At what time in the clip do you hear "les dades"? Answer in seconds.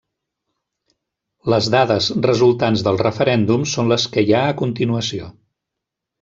1.53-2.07